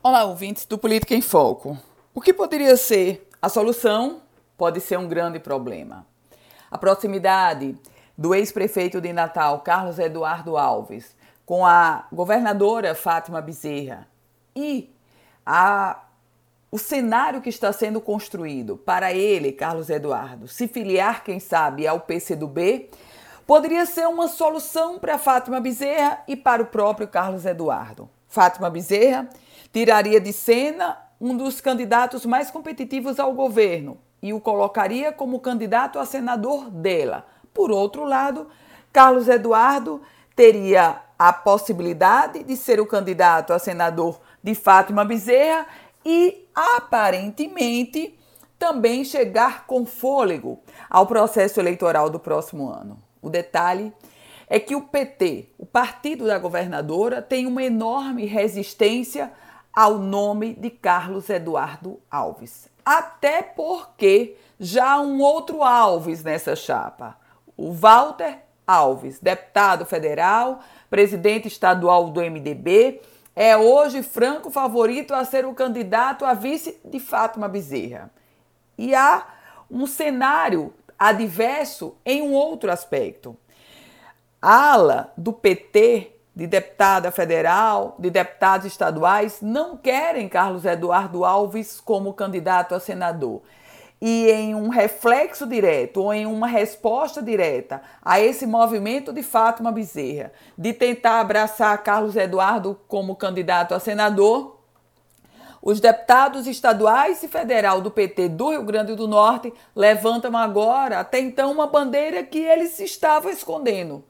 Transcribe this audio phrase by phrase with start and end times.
[0.00, 1.76] Olá, ouvintes do Política em Foco.
[2.14, 4.22] O que poderia ser a solução
[4.56, 6.06] pode ser um grande problema.
[6.70, 7.76] A proximidade
[8.16, 14.06] do ex-prefeito de Natal, Carlos Eduardo Alves, com a governadora Fátima Bezerra
[14.54, 14.88] e
[15.44, 16.00] a,
[16.70, 21.98] o cenário que está sendo construído para ele, Carlos Eduardo, se filiar, quem sabe, ao
[21.98, 22.88] PCdoB,
[23.44, 28.08] poderia ser uma solução para Fátima Bezerra e para o próprio Carlos Eduardo.
[28.28, 29.28] Fátima Bezerra
[29.72, 35.98] tiraria de cena um dos candidatos mais competitivos ao governo e o colocaria como candidato
[35.98, 37.26] a senador dela.
[37.52, 38.48] Por outro lado,
[38.92, 40.00] Carlos Eduardo
[40.36, 45.66] teria a possibilidade de ser o candidato a senador de Fátima Bezerra
[46.04, 48.16] e aparentemente
[48.58, 52.98] também chegar com fôlego ao processo eleitoral do próximo ano.
[53.20, 53.92] O detalhe
[54.48, 59.32] é que o PT, o partido da governadora, tem uma enorme resistência
[59.72, 62.68] ao nome de Carlos Eduardo Alves.
[62.84, 67.16] Até porque já há um outro Alves nessa chapa,
[67.56, 73.00] o Walter Alves, deputado federal, presidente estadual do MDB,
[73.36, 78.10] é hoje franco favorito a ser o candidato a vice de Fátima Bezerra.
[78.76, 79.26] E há
[79.70, 83.36] um cenário adverso em um outro aspecto.
[84.40, 92.12] Ala do PT de deputada federal, de deputados estaduais, não querem Carlos Eduardo Alves como
[92.12, 93.42] candidato a senador.
[94.00, 99.72] E em um reflexo direto ou em uma resposta direta a esse movimento de Fátima
[99.72, 104.58] Bezerra de tentar abraçar Carlos Eduardo como candidato a senador,
[105.60, 111.18] os deputados estaduais e federal do PT do Rio Grande do Norte levantam agora, até
[111.18, 114.04] então, uma bandeira que eles estavam escondendo: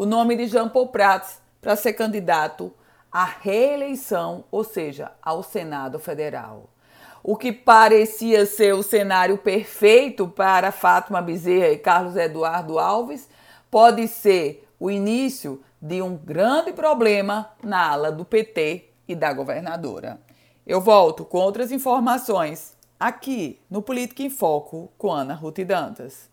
[0.00, 2.72] o nome de Jean Paul Prats para ser candidato
[3.12, 6.70] à reeleição, ou seja, ao Senado Federal.
[7.22, 13.28] O que parecia ser o cenário perfeito para Fátima Bezerra e Carlos Eduardo Alves
[13.70, 20.18] pode ser o início de um grande problema na ala do PT e da governadora.
[20.66, 26.30] Eu volto com outras informações aqui no Política em Foco com Ana Ruth Dantas.